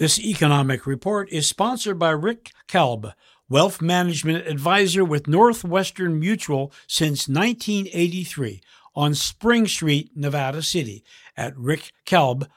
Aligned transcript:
This 0.00 0.18
economic 0.18 0.86
report 0.86 1.28
is 1.30 1.46
sponsored 1.46 1.98
by 1.98 2.12
Rick 2.12 2.52
Kalb, 2.66 3.12
wealth 3.50 3.82
management 3.82 4.46
advisor 4.46 5.04
with 5.04 5.28
Northwestern 5.28 6.18
Mutual 6.18 6.72
since 6.86 7.28
1983 7.28 8.62
on 8.94 9.14
Spring 9.14 9.66
Street, 9.66 10.12
Nevada 10.16 10.62
City 10.62 11.04
at 11.36 11.54
rickkalb.com. 11.54 12.48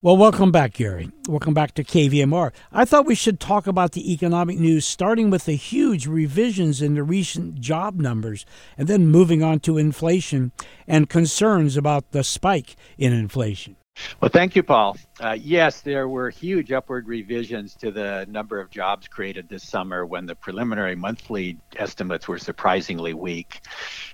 Well, 0.00 0.16
welcome 0.16 0.50
back, 0.50 0.72
Gary. 0.72 1.10
Welcome 1.28 1.52
back 1.52 1.74
to 1.74 1.84
KVMR. 1.84 2.52
I 2.72 2.86
thought 2.86 3.04
we 3.04 3.14
should 3.14 3.38
talk 3.38 3.66
about 3.66 3.92
the 3.92 4.10
economic 4.10 4.58
news, 4.58 4.86
starting 4.86 5.28
with 5.28 5.44
the 5.44 5.52
huge 5.52 6.06
revisions 6.06 6.80
in 6.80 6.94
the 6.94 7.02
recent 7.02 7.60
job 7.60 8.00
numbers, 8.00 8.46
and 8.78 8.88
then 8.88 9.08
moving 9.08 9.42
on 9.42 9.60
to 9.60 9.76
inflation 9.76 10.52
and 10.88 11.10
concerns 11.10 11.76
about 11.76 12.12
the 12.12 12.24
spike 12.24 12.76
in 12.96 13.12
inflation. 13.12 13.76
Well, 14.20 14.30
thank 14.30 14.56
you, 14.56 14.62
Paul. 14.62 14.96
Uh, 15.18 15.36
yes, 15.40 15.80
there 15.80 16.08
were 16.08 16.30
huge 16.30 16.72
upward 16.72 17.08
revisions 17.08 17.74
to 17.76 17.90
the 17.90 18.26
number 18.28 18.60
of 18.60 18.70
jobs 18.70 19.08
created 19.08 19.48
this 19.48 19.66
summer 19.66 20.06
when 20.06 20.26
the 20.26 20.34
preliminary 20.34 20.94
monthly 20.94 21.58
estimates 21.76 22.28
were 22.28 22.38
surprisingly 22.38 23.14
weak. 23.14 23.60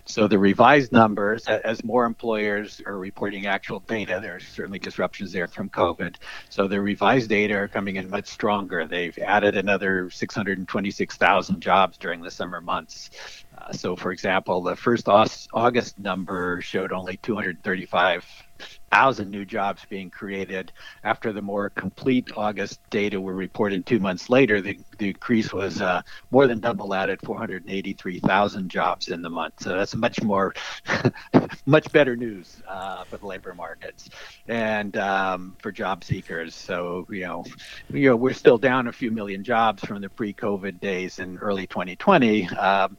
So 0.05 0.29
the 0.29 0.39
revised 0.39 0.93
numbers, 0.93 1.47
as 1.47 1.83
more 1.85 2.05
employers 2.05 2.81
are 2.87 2.99
reporting 2.99 3.47
actual 3.47 3.81
data, 3.81 4.21
there 4.23 4.37
are 4.37 4.41
certainly 4.41 4.79
disruptions 4.79 5.33
there 5.33 5.49
from 5.49 5.69
COVID. 5.71 6.17
So 6.49 6.69
the 6.69 6.81
revised 6.81 7.29
data 7.29 7.55
are 7.55 7.69
coming 7.69 7.97
in 7.97 8.09
much 8.09 8.27
stronger. 8.27 8.87
They've 8.87 9.19
added 9.19 9.57
another 9.57 10.11
626,000 10.11 11.61
jobs 11.61 11.99
during 11.99 12.23
the 12.23 12.31
summer 12.31 12.61
months. 12.61 13.11
Uh, 13.59 13.73
so, 13.73 13.97
for 13.97 14.13
example, 14.13 14.63
the 14.63 14.77
first 14.77 15.09
August 15.09 15.99
number 15.99 16.61
showed 16.61 16.93
only 16.93 17.17
235 17.19 18.46
thousand 18.91 19.31
new 19.31 19.45
jobs 19.45 19.85
being 19.89 20.11
created. 20.11 20.73
After 21.05 21.33
the 21.33 21.43
more 21.43 21.71
complete 21.71 22.31
August 22.37 22.81
data 22.91 23.21
were 23.21 23.35
reported 23.35 23.85
two 23.85 23.99
months 23.99 24.31
later, 24.31 24.61
the, 24.61 24.79
the 24.99 25.09
increase 25.09 25.53
was 25.53 25.81
uh, 25.81 26.03
more 26.31 26.47
than 26.47 26.61
double 26.61 26.89
that 26.89 27.11
at 27.11 27.25
483,000 27.25 28.69
jobs 28.69 29.09
in 29.09 29.23
the 29.23 29.31
month. 29.31 29.55
So 29.61 29.77
that's 29.77 29.95
much 29.95 30.23
more, 30.23 30.55
much 31.67 31.91
better 31.93 32.17
news 32.17 32.63
uh, 32.69 33.05
for 33.05 33.19
the 33.19 33.27
labor 33.27 33.55
markets 33.55 34.09
and 34.49 34.97
um, 34.97 35.57
for 35.61 35.73
job 35.73 36.05
seekers. 36.05 36.55
So 36.55 37.07
you 37.11 37.23
know, 37.23 37.45
you 37.91 38.11
know, 38.11 38.17
we're 38.17 38.33
still 38.33 38.59
down 38.59 38.89
a 38.89 38.93
few 38.93 39.11
million 39.11 39.45
jobs 39.45 39.85
from 39.85 40.01
the 40.01 40.09
pre-COVID 40.09 40.81
days 40.81 41.19
in 41.19 41.39
early 41.39 41.67
2020. 41.67 42.49
Um, 42.49 42.97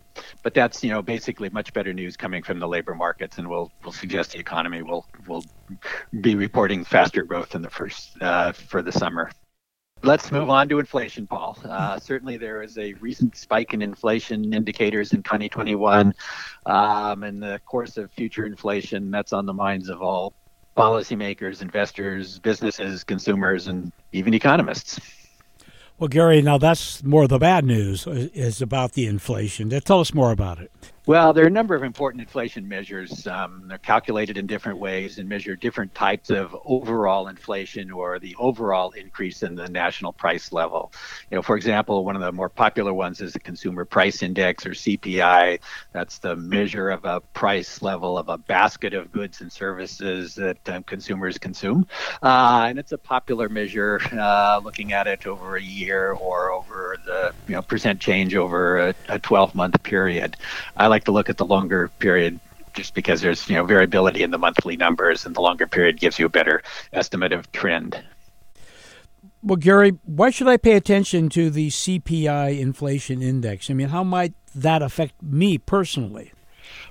but 0.48 0.53
that's 0.53 0.81
you 0.81 0.90
know 0.90 1.02
basically 1.02 1.50
much 1.50 1.73
better 1.73 1.92
news 1.92 2.16
coming 2.16 2.42
from 2.42 2.58
the 2.58 2.67
labor 2.70 2.95
markets, 2.95 3.38
and 3.38 3.50
will 3.50 3.70
will 3.84 3.92
suggest 3.92 4.31
the 4.31 4.40
economy 4.40 4.81
will 4.81 5.06
will 5.28 5.44
be 6.22 6.36
reporting 6.36 6.86
faster 6.86 7.23
growth 7.23 7.54
in 7.54 7.62
the 7.62 7.70
first 7.70 8.12
uh, 8.22 8.54
for 8.54 8.81
the 8.81 8.94
summer. 8.94 9.30
Let's 10.04 10.31
move 10.31 10.50
on 10.50 10.70
to 10.70 10.80
inflation, 10.80 11.28
Paul. 11.28 11.58
Uh, 11.66 12.00
certainly, 12.00 12.38
there 12.38 12.64
is 12.64 12.78
a 12.78 12.94
recent 12.94 13.36
spike 13.36 13.73
in 13.73 13.81
inflation 13.81 14.54
indicators 14.54 15.12
in 15.12 15.22
2021. 15.22 16.14
Um, 16.66 17.23
in 17.26 17.42
the 17.42 17.59
course 17.66 17.98
of 17.98 18.09
future 18.14 18.45
inflation, 18.45 19.11
that's 19.11 19.34
on 19.34 19.45
the 19.45 19.54
minds 19.54 19.89
of 19.89 20.02
all 20.02 20.34
policymakers, 20.78 21.61
investors, 21.61 22.39
businesses, 22.39 23.04
consumers, 23.04 23.67
and 23.67 23.92
even 24.14 24.34
economists. 24.34 25.02
Well, 26.00 26.09
Gary, 26.09 26.44
now 26.44 26.59
that's 26.59 27.03
more 27.03 27.23
of 27.23 27.30
the 27.30 27.40
bad 27.40 27.66
news 27.66 28.06
uh, 28.06 28.30
is 28.34 28.62
about 28.62 28.94
the 28.94 29.08
inflation. 29.08 29.70
Tell 29.70 30.00
us 30.00 30.14
more 30.14 30.31
about 30.31 30.59
it. 30.59 30.72
Well, 31.08 31.31
there 31.31 31.45
are 31.45 31.47
a 31.47 31.50
number 31.50 31.73
of 31.73 31.83
important 31.83 32.19
inflation 32.19 32.67
measures. 32.67 33.25
Um, 33.27 33.63
they're 33.69 33.77
calculated 33.77 34.38
in 34.38 34.45
different 34.45 34.77
ways 34.77 35.19
and 35.19 35.30
measure 35.30 35.55
different 35.55 35.95
types 35.95 36.30
of 36.30 36.53
overall 36.66 37.30
inflation 37.30 37.91
or 37.91 38.19
the 38.19 38.36
overall 38.38 38.91
increase 38.91 39.41
in 39.41 39.55
the 39.55 39.69
national 39.69 40.11
price 40.11 40.52
level. 40.52 40.91
You 41.31 41.38
know, 41.38 41.41
for 41.41 41.55
example, 41.55 42.03
one 42.03 42.17
of 42.17 42.22
the 42.22 42.33
more 42.33 42.49
popular 42.49 42.94
ones 42.94 43.22
is 43.22 43.31
the 43.31 43.39
Consumer 43.39 43.86
Price 43.86 44.22
Index 44.22 44.66
or 44.66 44.72
CPI. 44.72 45.61
That's 45.94 46.17
the 46.17 46.36
measure 46.36 46.89
of 46.89 47.05
a 47.05 47.21
price 47.21 47.82
level 47.82 48.17
of 48.17 48.27
a 48.27 48.37
basket 48.37 48.93
of 48.93 49.09
goods 49.09 49.39
and 49.39 49.49
services 49.49 50.36
that 50.36 50.58
um, 50.67 50.83
consumers 50.83 51.37
consume, 51.37 51.87
uh, 52.21 52.65
and 52.67 52.77
it's 52.77 52.92
a 52.92 52.98
popular 52.98 53.48
measure, 53.48 54.02
uh, 54.11 54.59
looking 54.61 54.92
at 54.92 55.08
it 55.08 55.26
over 55.26 55.55
a 55.55 55.61
year 55.61 56.11
or 56.11 56.52
over 56.87 56.98
the 57.05 57.33
you 57.48 57.55
know 57.55 57.61
percent 57.61 58.02
change 58.02 58.36
over 58.36 58.77
a, 58.77 58.89
a 59.08 59.20
12-month 59.20 59.83
period. 59.83 60.36
I 60.75 60.87
like 60.87 60.98
like 60.98 61.03
to 61.03 61.11
look 61.11 61.30
at 61.30 61.37
the 61.37 61.45
longer 61.45 61.89
period 61.99 62.39
just 62.73 62.95
because 62.95 63.21
there's 63.21 63.48
you 63.48 63.53
know 63.53 63.64
variability 63.64 64.23
in 64.23 64.31
the 64.31 64.39
monthly 64.39 64.75
numbers 64.75 65.27
and 65.27 65.36
the 65.36 65.42
longer 65.42 65.67
period 65.67 65.99
gives 65.99 66.17
you 66.17 66.26
a 66.26 66.30
better 66.30 66.64
estimate 66.92 67.31
of 67.31 67.52
trend. 67.52 68.03
Well, 69.43 69.58
Gary, 69.58 69.92
why 70.05 70.31
should 70.31 70.47
I 70.47 70.58
pay 70.58 70.71
attention 70.71 71.30
to 71.30 71.52
the 71.52 71.70
CPI 71.70 72.59
inflation 72.59 73.21
index? 73.21 73.70
I 73.70 73.76
mean, 73.76 73.89
how 73.89 74.03
might 74.03 74.33
that 74.55 74.81
affect 74.81 75.21
me 75.21 75.59
personally? 75.59 76.31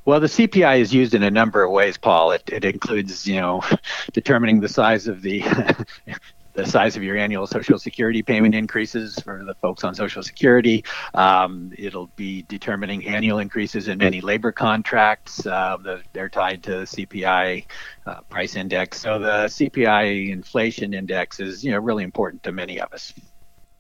Well, 0.05 0.21
the 0.21 0.29
CPI 0.29 0.79
is 0.79 0.95
used 0.95 1.15
in 1.15 1.25
a 1.25 1.31
number 1.33 1.65
of 1.65 1.73
ways, 1.73 1.97
Paul. 1.97 2.31
It, 2.31 2.49
it 2.53 2.65
includes, 2.65 3.27
you 3.27 3.41
know, 3.41 3.61
determining 4.13 4.61
the 4.61 4.69
size 4.69 5.09
of 5.09 5.21
the 5.23 5.43
the 6.57 6.67
size 6.67 6.97
of 6.97 7.03
your 7.03 7.17
annual 7.17 7.47
Social 7.47 7.79
Security 7.79 8.23
payment 8.23 8.55
increases 8.55 9.19
for 9.21 9.45
the 9.45 9.55
folks 9.55 9.85
on 9.85 9.95
Social 9.95 10.23
Security. 10.23 10.85
Um, 11.15 11.73
it'll 11.79 12.09
be 12.17 12.43
determining 12.43 13.07
annual 13.07 13.39
increases 13.39 13.89
in 13.89 13.99
many 13.99 14.21
labor 14.21 14.53
contracts. 14.53 15.47
Uh, 15.47 15.77
the, 15.83 16.03
they're 16.13 16.31
tied 16.31 16.63
to 16.65 16.71
the 16.71 16.85
CPI 16.85 17.67
uh, 18.07 18.21
price 18.23 18.57
index. 18.57 19.01
So 19.01 19.19
the 19.19 19.47
CPI 19.47 20.31
inflation 20.31 20.95
index 20.95 21.41
is, 21.41 21.63
you 21.63 21.71
know, 21.71 21.79
really 21.79 22.05
important 22.05 22.43
to 22.45 22.53
many 22.53 22.81
of 22.81 22.93
us. 22.93 23.13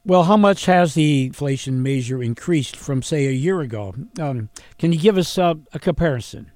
Well, 0.04 0.25
how 0.25 0.37
much 0.37 0.66
has 0.66 0.94
the 0.94 1.26
inflation 1.26 1.82
measure 1.82 2.22
increased 2.22 2.76
from, 2.76 3.03
say, 3.03 3.26
a 3.26 3.32
year 3.32 3.60
ago? 3.60 3.94
Um, 4.20 4.50
can 4.78 4.93
you 4.93 5.00
give 5.00 5.19
us 5.19 5.37
uh, 5.37 5.54
a 5.72 5.81
comparison? 5.81 6.53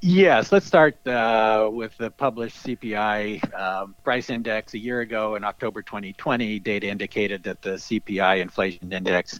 Yes, 0.00 0.52
let's 0.52 0.66
start 0.66 1.04
uh, 1.06 1.70
with 1.72 1.96
the 1.96 2.10
published 2.10 2.62
CPI 2.64 3.58
um, 3.58 3.94
price 4.04 4.28
index 4.28 4.74
a 4.74 4.78
year 4.78 5.00
ago 5.00 5.36
in 5.36 5.44
October 5.44 5.82
2020. 5.82 6.58
Data 6.58 6.86
indicated 6.86 7.42
that 7.44 7.62
the 7.62 7.70
CPI 7.70 8.40
inflation 8.42 8.92
index 8.92 9.38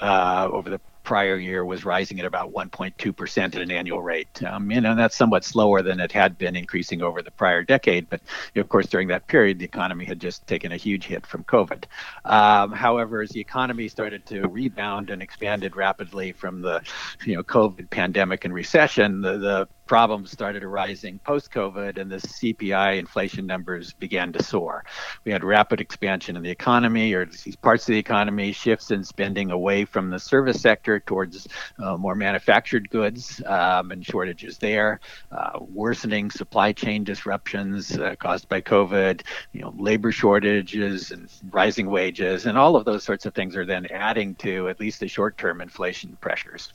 uh, 0.00 0.48
over 0.50 0.70
the 0.70 0.80
prior 1.04 1.36
year 1.36 1.64
was 1.64 1.84
rising 1.84 2.20
at 2.20 2.26
about 2.26 2.52
1.2% 2.52 3.42
at 3.42 3.54
an 3.54 3.70
annual 3.70 4.02
rate. 4.02 4.42
Um, 4.44 4.70
you 4.70 4.80
know, 4.80 4.94
that's 4.94 5.16
somewhat 5.16 5.44
slower 5.44 5.82
than 5.82 6.00
it 6.00 6.12
had 6.12 6.38
been 6.38 6.56
increasing 6.56 7.02
over 7.02 7.22
the 7.22 7.30
prior 7.30 7.62
decade. 7.62 8.08
But 8.08 8.20
of 8.56 8.68
course, 8.68 8.86
during 8.86 9.08
that 9.08 9.26
period, 9.26 9.58
the 9.58 9.64
economy 9.64 10.04
had 10.04 10.20
just 10.20 10.46
taken 10.46 10.72
a 10.72 10.76
huge 10.76 11.06
hit 11.06 11.26
from 11.26 11.44
COVID. 11.44 11.84
Um, 12.24 12.72
however, 12.72 13.22
as 13.22 13.30
the 13.30 13.40
economy 13.40 13.88
started 13.88 14.26
to 14.26 14.42
rebound 14.48 15.10
and 15.10 15.22
expanded 15.22 15.76
rapidly 15.76 16.32
from 16.32 16.62
the 16.62 16.82
you 17.24 17.34
know 17.34 17.42
COVID 17.42 17.90
pandemic 17.90 18.44
and 18.44 18.54
recession, 18.54 19.20
the, 19.20 19.38
the 19.38 19.68
problems 19.86 20.30
started 20.30 20.64
arising 20.64 21.18
post 21.20 21.50
COVID, 21.50 21.98
and 21.98 22.10
the 22.10 22.16
CPI 22.16 22.98
inflation 22.98 23.46
numbers 23.46 23.92
began 23.92 24.32
to 24.32 24.42
soar. 24.42 24.84
We 25.24 25.32
had 25.32 25.44
rapid 25.44 25.80
expansion 25.80 26.36
in 26.36 26.42
the 26.42 26.50
economy, 26.50 27.12
or 27.12 27.26
these 27.26 27.56
parts 27.56 27.84
of 27.84 27.92
the 27.92 27.98
economy, 27.98 28.52
shifts 28.52 28.90
in 28.90 29.04
spending 29.04 29.50
away 29.50 29.84
from 29.84 30.10
the 30.10 30.18
service 30.18 30.60
sector 30.60 31.00
towards 31.00 31.48
uh, 31.78 31.96
more 31.96 32.14
manufactured 32.14 32.90
goods 32.90 33.42
um, 33.46 33.90
and 33.90 34.04
shortages 34.04 34.58
there, 34.58 35.00
uh, 35.30 35.58
worsening 35.60 36.30
supply 36.30 36.72
chain 36.72 37.04
disruptions 37.04 37.98
uh, 37.98 38.14
caused 38.18 38.48
by 38.48 38.60
COVID, 38.60 39.22
you 39.52 39.60
know, 39.60 39.74
labor 39.76 40.12
shortages 40.12 41.10
and 41.10 41.28
rising 41.50 41.90
wages, 41.90 42.46
and 42.46 42.56
all 42.56 42.76
of 42.76 42.84
those 42.84 43.04
sorts 43.04 43.26
of 43.26 43.34
things 43.34 43.56
are 43.56 43.66
then 43.66 43.86
adding 43.86 44.34
to 44.36 44.68
at 44.68 44.80
least 44.80 45.00
the 45.00 45.08
short 45.08 45.36
term 45.36 45.60
inflation 45.60 46.16
pressures. 46.20 46.72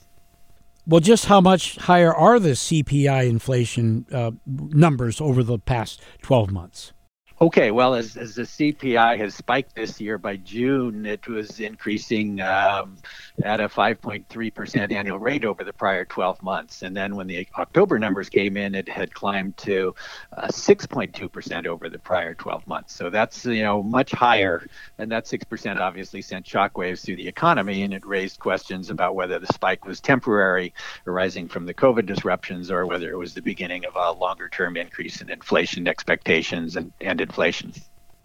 Well, 0.90 1.02
just 1.02 1.26
how 1.26 1.42
much 1.42 1.76
higher 1.76 2.16
are 2.16 2.40
the 2.40 2.52
CPI 2.52 3.28
inflation 3.28 4.06
uh, 4.10 4.32
numbers 4.46 5.20
over 5.20 5.44
the 5.44 5.60
past 5.60 6.02
12 6.22 6.50
months? 6.50 6.94
Okay, 7.40 7.70
well, 7.70 7.94
as, 7.94 8.18
as 8.18 8.34
the 8.34 8.42
CPI 8.42 9.20
has 9.20 9.36
spiked 9.36 9.76
this 9.76 10.02
year, 10.02 10.18
by 10.18 10.38
June 10.38 11.06
it 11.06 11.28
was 11.28 11.60
increasing 11.60 12.42
um, 12.42 12.98
at 13.44 13.60
a 13.60 13.70
5.3% 13.70 14.92
annual 14.92 15.20
rate 15.20 15.46
over 15.46 15.64
the 15.64 15.72
prior 15.72 16.04
12 16.04 16.42
months. 16.42 16.82
And 16.82 16.98
then 16.98 17.16
when 17.16 17.28
the 17.28 17.48
October 17.60 18.00
numbers 18.00 18.28
came 18.28 18.58
in, 18.58 18.74
it 18.74 18.90
had 18.90 19.14
climbed 19.14 19.56
to 19.58 19.94
uh, 20.36 20.48
6.2% 20.48 21.68
over 21.68 21.90
the 21.90 22.00
prior 22.00 22.34
12 22.34 22.66
months. 22.66 22.96
So 22.96 23.12
that's, 23.12 23.46
you 23.46 23.62
know, 23.62 23.84
much 23.84 24.14
higher. 24.14 24.68
And 24.98 25.12
that 25.12 25.26
6% 25.26 25.80
obviously 25.80 26.24
sent 26.24 26.44
shockwaves 26.44 27.06
through 27.06 27.18
the 27.18 27.28
economy 27.28 27.84
and 27.84 27.94
it 27.94 28.04
raised 28.04 28.40
questions 28.40 28.90
about 28.90 29.14
whether 29.14 29.38
the 29.38 29.54
spike 29.54 29.86
was 29.86 30.02
temporary, 30.02 30.74
arising 31.06 31.50
from 31.50 31.68
the 31.68 31.74
COVID 31.76 32.08
disruptions, 32.08 32.72
or 32.72 32.88
whether 32.88 33.12
it 33.12 33.18
was 33.18 33.36
the 33.36 33.44
beginning 33.44 33.86
of 33.86 33.96
a 33.96 34.12
longer 34.14 34.50
term 34.50 34.76
increase 34.76 35.22
in 35.22 35.30
inflation 35.30 35.88
expectations 35.88 36.76
and, 36.76 36.92
and 37.00 37.27
inflation. 37.28 37.74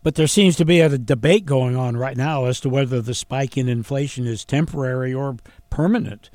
But 0.02 0.16
there 0.16 0.26
seems 0.26 0.56
to 0.56 0.64
be 0.64 0.81
a 0.81 0.99
debate 0.99 1.46
going 1.46 1.76
on 1.76 1.96
right 1.96 2.16
now 2.16 2.46
as 2.46 2.60
to 2.60 2.69
whether 2.69 3.00
the 3.00 3.14
spike 3.14 3.56
in 3.56 3.69
inflation 3.69 4.26
is 4.26 4.44
temporary 4.44 5.14
or 5.14 5.37
permanent. 5.70 6.31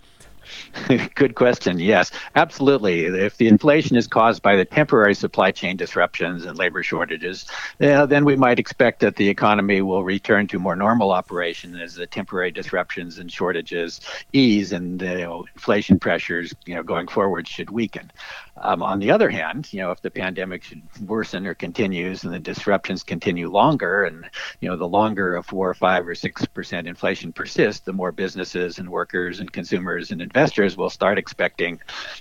Good 1.16 1.36
question. 1.36 1.80
Yes, 1.80 2.12
absolutely. 2.36 3.06
If 3.06 3.38
the 3.38 3.48
inflation 3.48 3.96
is 3.96 4.08
caused 4.08 4.42
by 4.42 4.56
the 4.56 4.66
temporary 4.66 5.14
supply 5.14 5.52
chain 5.52 5.78
disruptions 5.78 6.46
and 6.46 6.58
labor 6.58 6.84
shortages, 6.84 7.46
then 7.78 8.26
we 8.26 8.36
might 8.36 8.60
expect 8.60 9.00
that 9.02 9.16
the 9.16 9.28
economy 9.28 9.82
will 9.82 10.04
return 10.04 10.48
to 10.48 10.60
more 10.60 10.76
normal 10.76 11.12
operation 11.12 11.80
as 11.80 11.96
the 11.96 12.08
temporary 12.08 12.52
disruptions 12.52 13.18
and 13.18 13.32
shortages 13.32 14.02
ease 14.34 14.72
and 14.72 15.02
you 15.02 15.18
know, 15.18 15.46
inflation 15.56 16.00
pressures 16.00 16.54
you 16.66 16.76
know, 16.76 16.84
going 16.84 17.08
forward 17.08 17.48
should 17.48 17.70
weaken. 17.70 18.12
Um, 18.58 18.82
on 18.82 19.00
the 19.00 19.12
other 19.12 19.30
hand, 19.30 19.72
you 19.72 19.82
know, 19.82 19.92
if 19.92 20.02
the 20.02 20.10
pandemic 20.10 20.64
should 20.64 20.82
worsen 21.06 21.46
or 21.46 21.54
continues 21.54 22.24
and 22.24 22.34
the 22.34 22.40
disruptions 22.40 23.04
continue 23.04 23.50
longer, 23.50 24.04
and 24.06 24.26
you 24.62 24.70
know, 24.70 24.76
the 24.76 24.88
longer 24.88 25.36
a 25.36 25.44
four 25.44 25.70
or 25.70 25.76
five 25.76 26.08
or 26.08 26.16
six 26.16 26.46
percent 26.46 26.88
inflation 26.88 27.32
persists, 27.32 27.82
the 27.82 27.94
more 27.94 28.12
businesses 28.12 28.80
and 28.80 28.90
workers 28.90 29.40
and 29.40 29.52
consumers 29.52 30.10
and 30.10 30.22
investors 30.22 30.37
will 30.78 30.90
start 30.90 31.18
expecting, 31.18 31.80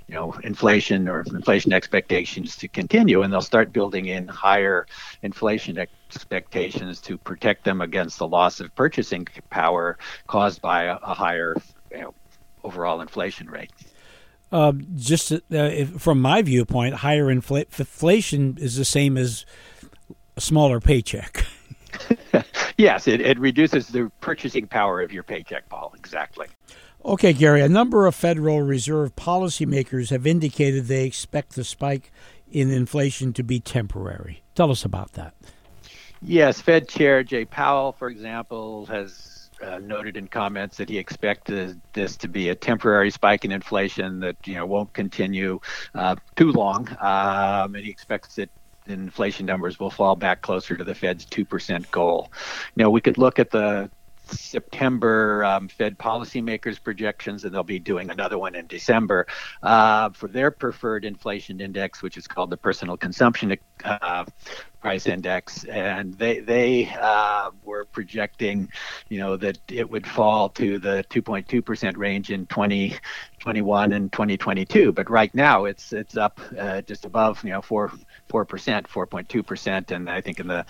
you 0.08 0.14
know, 0.14 0.32
inflation 0.44 1.08
or 1.08 1.20
inflation 1.20 1.72
expectations 1.72 2.56
to 2.56 2.68
continue, 2.68 3.22
and 3.22 3.32
they'll 3.32 3.40
start 3.40 3.72
building 3.72 4.06
in 4.06 4.28
higher 4.28 4.86
inflation 5.22 5.78
expectations 5.78 7.00
to 7.00 7.18
protect 7.18 7.64
them 7.64 7.80
against 7.80 8.18
the 8.18 8.26
loss 8.26 8.60
of 8.60 8.74
purchasing 8.74 9.26
power 9.50 9.98
caused 10.26 10.60
by 10.60 10.84
a, 10.84 10.96
a 11.02 11.14
higher, 11.14 11.54
you 11.90 12.00
know, 12.00 12.14
overall 12.64 13.00
inflation 13.00 13.48
rate. 13.48 13.70
Uh, 14.52 14.72
just 14.94 15.32
uh, 15.32 15.38
if, 15.50 15.90
from 16.00 16.20
my 16.20 16.40
viewpoint, 16.42 16.94
higher 16.94 17.26
infl- 17.26 17.66
inflation 17.78 18.56
is 18.60 18.76
the 18.76 18.84
same 18.84 19.16
as 19.16 19.44
a 20.36 20.40
smaller 20.40 20.80
paycheck. 20.80 21.44
yes, 22.78 23.08
it, 23.08 23.20
it 23.20 23.38
reduces 23.38 23.88
the 23.88 24.10
purchasing 24.20 24.66
power 24.66 25.00
of 25.00 25.12
your 25.12 25.22
paycheck, 25.22 25.68
Paul. 25.68 25.92
Exactly. 25.96 26.46
Okay, 27.06 27.32
Gary, 27.32 27.60
a 27.60 27.68
number 27.68 28.06
of 28.06 28.16
Federal 28.16 28.62
Reserve 28.62 29.14
policymakers 29.14 30.10
have 30.10 30.26
indicated 30.26 30.86
they 30.86 31.04
expect 31.04 31.54
the 31.54 31.62
spike 31.62 32.10
in 32.50 32.72
inflation 32.72 33.32
to 33.34 33.44
be 33.44 33.60
temporary. 33.60 34.42
Tell 34.56 34.72
us 34.72 34.84
about 34.84 35.12
that. 35.12 35.32
Yes, 36.20 36.60
Fed 36.60 36.88
Chair 36.88 37.22
Jay 37.22 37.44
Powell, 37.44 37.92
for 37.92 38.08
example, 38.08 38.86
has 38.86 39.50
uh, 39.62 39.78
noted 39.78 40.16
in 40.16 40.26
comments 40.26 40.78
that 40.78 40.88
he 40.88 40.98
expected 40.98 41.80
this 41.92 42.16
to 42.16 42.26
be 42.26 42.48
a 42.48 42.56
temporary 42.56 43.12
spike 43.12 43.44
in 43.44 43.52
inflation 43.52 44.18
that 44.18 44.36
you 44.44 44.54
know 44.54 44.66
won't 44.66 44.92
continue 44.92 45.60
uh, 45.94 46.16
too 46.34 46.50
long, 46.50 46.88
um, 47.00 47.76
and 47.76 47.84
he 47.84 47.90
expects 47.90 48.34
that 48.34 48.50
inflation 48.88 49.46
numbers 49.46 49.78
will 49.78 49.90
fall 49.90 50.16
back 50.16 50.42
closer 50.42 50.76
to 50.76 50.82
the 50.82 50.94
Fed's 50.94 51.24
two 51.24 51.44
percent 51.44 51.88
goal. 51.92 52.32
You 52.74 52.82
know, 52.82 52.90
we 52.90 53.00
could 53.00 53.16
look 53.16 53.38
at 53.38 53.50
the 53.50 53.90
September 54.28 55.44
um, 55.44 55.68
Fed 55.68 55.98
policymakers 55.98 56.82
projections, 56.82 57.44
and 57.44 57.54
they'll 57.54 57.62
be 57.62 57.78
doing 57.78 58.10
another 58.10 58.38
one 58.38 58.54
in 58.54 58.66
December 58.66 59.26
uh, 59.62 60.10
for 60.10 60.28
their 60.28 60.50
preferred 60.50 61.04
inflation 61.04 61.60
index, 61.60 62.02
which 62.02 62.16
is 62.16 62.26
called 62.26 62.50
the 62.50 62.56
Personal 62.56 62.96
Consumption 62.96 63.56
uh, 63.84 64.24
Price 64.80 65.06
Index, 65.06 65.64
and 65.64 66.14
they 66.14 66.40
they 66.40 66.88
uh, 67.00 67.50
were 67.64 67.86
projecting, 67.86 68.70
you 69.08 69.18
know, 69.18 69.36
that 69.36 69.58
it 69.68 69.90
would 69.90 70.06
fall 70.06 70.48
to 70.50 70.78
the 70.78 71.04
2.2 71.10 71.64
percent 71.64 71.96
range 71.98 72.30
in 72.30 72.46
2021 72.46 73.92
and 73.92 74.12
2022. 74.12 74.92
But 74.92 75.10
right 75.10 75.34
now, 75.34 75.64
it's 75.64 75.92
it's 75.92 76.16
up 76.16 76.40
uh, 76.58 76.82
just 76.82 77.04
above, 77.04 77.42
you 77.42 77.50
know, 77.50 77.62
four 77.62 77.92
four 78.28 78.44
percent, 78.44 78.88
4.2 78.88 79.44
percent, 79.44 79.90
and 79.90 80.08
I 80.08 80.20
think 80.20 80.40
in 80.40 80.46
the 80.46 80.64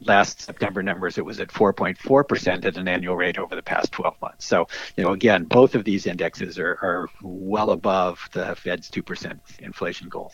last 0.00 0.42
September 0.42 0.82
numbers, 0.82 1.18
it 1.18 1.24
was 1.24 1.40
at 1.40 1.48
4.4% 1.48 2.64
at 2.64 2.76
an 2.76 2.88
annual 2.88 3.16
rate 3.16 3.38
over 3.38 3.54
the 3.54 3.62
past 3.62 3.92
12 3.92 4.20
months. 4.20 4.44
So, 4.44 4.68
you 4.96 5.04
know, 5.04 5.12
again, 5.12 5.44
both 5.44 5.74
of 5.74 5.84
these 5.84 6.06
indexes 6.06 6.58
are, 6.58 6.78
are 6.82 7.08
well 7.22 7.70
above 7.70 8.28
the 8.32 8.54
Fed's 8.56 8.90
2% 8.90 9.38
inflation 9.60 10.08
goal. 10.08 10.32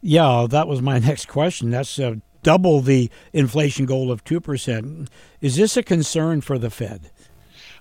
Yeah, 0.00 0.46
that 0.48 0.68
was 0.68 0.80
my 0.80 0.98
next 1.10 1.26
question. 1.28 1.70
That's 1.70 1.98
uh, 1.98 2.16
double 2.42 2.80
the 2.80 3.10
inflation 3.32 3.86
goal 3.86 4.10
of 4.10 4.24
2%. 4.24 5.08
Is 5.40 5.56
this 5.56 5.76
a 5.76 5.82
concern 5.82 6.40
for 6.40 6.58
the 6.58 6.70
Fed? 6.70 7.10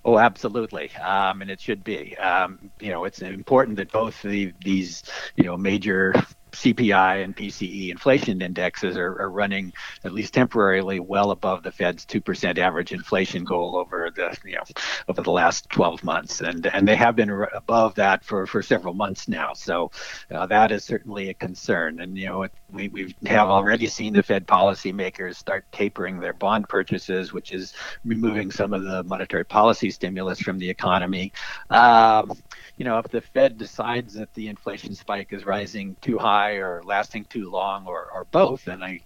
Oh, 0.06 0.18
absolutely, 0.18 0.92
um, 0.96 1.42
and 1.42 1.52
it 1.52 1.60
should 1.60 1.84
be. 1.84 2.18
Um, 2.18 2.72
you 2.80 2.90
know, 2.90 3.04
it's 3.04 3.22
important 3.22 3.76
that 3.78 3.92
both 3.92 4.22
the, 4.22 4.54
these, 4.64 5.04
you 5.36 5.44
know, 5.44 5.58
major 5.58 6.14
CPI 6.52 7.24
and 7.24 7.36
PCE 7.36 7.92
inflation 7.92 8.42
indexes 8.42 8.98
are, 8.98 9.22
are, 9.22 9.30
running 9.30 9.72
at 10.04 10.12
least 10.12 10.34
temporarily 10.34 11.00
well 11.00 11.32
above 11.32 11.64
the 11.64 11.72
Fed's 11.72 12.06
two 12.06 12.20
percent 12.20 12.58
average 12.58 12.92
inflation 12.92 13.44
goal 13.44 13.76
over 13.76 14.12
the 14.16 14.36
you 14.44 14.56
know 14.56 14.64
over 15.08 15.22
the 15.22 15.32
last 15.32 15.70
12 15.70 16.04
months, 16.04 16.42
and 16.42 16.66
and 16.68 16.88
they 16.88 16.96
have 16.96 17.16
been 17.16 17.30
above 17.54 17.96
that 17.96 18.24
for, 18.24 18.46
for 18.48 18.62
several 18.62 18.94
months 18.94 19.28
now. 19.28 19.54
So 19.54 19.92
uh, 20.32 20.46
that 20.48 20.72
is 20.72 20.84
certainly 20.84 21.30
a 21.30 21.34
concern, 21.34 22.00
and 22.00 22.18
you 22.18 22.28
know 22.28 22.48
we 22.72 22.88
we 22.90 23.16
have 23.26 23.48
already 23.48 23.88
seen 23.88 24.14
the 24.14 24.24
Fed 24.24 24.48
policymakers 24.48 25.36
start 25.36 25.66
tapering 25.72 26.20
their 26.20 26.34
bond 26.34 26.68
purchases, 26.68 27.34
which 27.34 27.52
is 27.52 27.74
removing 28.06 28.52
some 28.52 28.74
of 28.74 28.84
the 28.84 29.04
monetary 29.04 29.46
policy 29.46 29.92
stimulus 29.92 30.40
from 30.40 30.60
the 30.60 30.70
economy. 30.70 31.32
Um, 31.70 32.38
you 32.80 32.86
know, 32.86 32.98
if 32.98 33.10
the 33.10 33.20
Fed 33.20 33.58
decides 33.58 34.14
that 34.14 34.34
the 34.34 34.48
inflation 34.48 34.96
spike 34.96 35.34
is 35.34 35.46
rising 35.46 35.98
too 36.00 36.18
high 36.18 36.54
or 36.54 36.82
lasting 36.86 37.26
too 37.26 37.52
long 37.52 37.86
or, 37.86 38.08
or 38.14 38.24
both, 38.32 38.64
then 38.64 38.82
I 38.82 39.02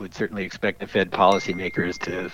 would 0.00 0.14
certainly 0.14 0.44
expect 0.44 0.80
the 0.80 0.86
Fed 0.86 1.10
policymakers 1.10 1.98
to 2.00 2.30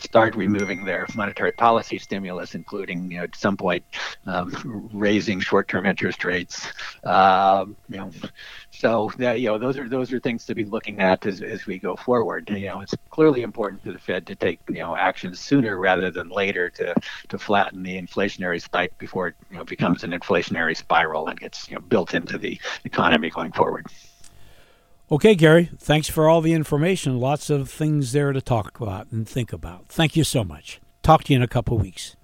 start 0.00 0.34
removing 0.34 0.84
their 0.84 1.06
monetary 1.14 1.52
policy 1.52 1.98
stimulus, 1.98 2.54
including 2.54 3.10
you 3.10 3.18
know, 3.18 3.24
at 3.24 3.36
some 3.36 3.56
point 3.56 3.84
um, 4.26 4.88
raising 4.92 5.40
short-term 5.40 5.86
interest 5.86 6.24
rates. 6.24 6.66
Um, 7.04 7.76
you 7.88 7.98
know, 7.98 8.10
so 8.70 9.10
that, 9.18 9.40
you 9.40 9.48
know 9.48 9.58
those 9.58 9.78
are 9.78 9.88
those 9.88 10.12
are 10.12 10.20
things 10.20 10.44
to 10.46 10.54
be 10.54 10.64
looking 10.64 11.00
at 11.00 11.24
as, 11.26 11.42
as 11.42 11.66
we 11.66 11.78
go 11.78 11.96
forward. 11.96 12.48
You 12.50 12.66
know, 12.66 12.80
it's 12.80 12.94
clearly 13.10 13.42
important 13.42 13.84
to 13.84 13.92
the 13.92 13.98
Fed 13.98 14.26
to 14.26 14.34
take 14.34 14.60
you 14.68 14.80
know 14.80 14.96
actions 14.96 15.40
sooner 15.40 15.78
rather 15.78 16.10
than 16.10 16.28
later 16.28 16.70
to 16.70 16.94
to 17.28 17.38
flatten 17.38 17.82
the 17.82 18.00
inflationary 18.00 18.62
spike 18.62 18.96
before 18.98 19.28
it 19.28 19.34
you 19.50 19.58
know, 19.58 19.64
becomes 19.64 20.04
an 20.04 20.12
inflationary 20.12 20.76
spiral 20.76 21.28
and 21.28 21.38
gets 21.38 21.68
you 21.68 21.74
know, 21.74 21.80
built 21.80 22.14
into 22.14 22.38
the 22.38 22.60
economy 22.84 23.30
going 23.30 23.52
forward. 23.52 23.86
Okay, 25.10 25.34
Gary, 25.34 25.70
thanks 25.78 26.08
for 26.08 26.28
all 26.28 26.40
the 26.40 26.52
information. 26.52 27.20
Lots 27.20 27.48
of 27.48 27.70
things 27.70 28.12
there 28.12 28.32
to 28.32 28.40
talk 28.40 28.80
about 28.80 29.10
and 29.12 29.28
think 29.28 29.52
about. 29.52 29.88
Thank 29.88 30.16
you 30.16 30.24
so 30.24 30.42
much. 30.42 30.80
Talk 31.02 31.24
to 31.24 31.32
you 31.32 31.36
in 31.36 31.42
a 31.42 31.48
couple 31.48 31.78
weeks. 31.78 32.16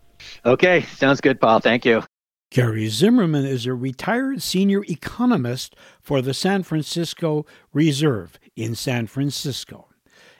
Okay, 0.44 0.82
sounds 0.96 1.20
good, 1.20 1.40
Paul. 1.40 1.61
Thank 1.61 1.84
you. 1.84 2.02
Gary 2.50 2.88
Zimmerman 2.88 3.46
is 3.46 3.67
a 3.67 3.73
retired 3.73 4.43
senior 4.43 4.84
economist 4.88 5.75
for 6.00 6.20
the 6.20 6.34
San 6.34 6.64
Francisco 6.64 7.46
Reserve 7.73 8.38
in 8.56 8.75
San 8.75 9.06
Francisco 9.06 9.88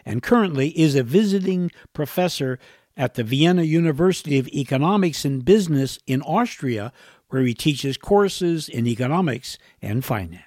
and 0.05 0.23
currently 0.23 0.69
is 0.79 0.95
a 0.95 1.03
visiting 1.03 1.71
professor 1.93 2.59
at 2.97 3.15
the 3.15 3.25
Vienna 3.25 3.63
University 3.63 4.39
of 4.39 4.49
Economics 4.49 5.25
and 5.25 5.45
Business 5.45 5.99
in 6.07 6.23
Austria, 6.23 6.93
where 7.29 7.43
he 7.43 7.55
teaches 7.55 7.97
courses 7.97 8.69
in 8.69 8.87
economics 8.87 9.57
and 9.81 10.05
finance. 10.05 10.43